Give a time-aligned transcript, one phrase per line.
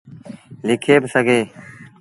[0.67, 1.45] لکي با سگھيٚن۔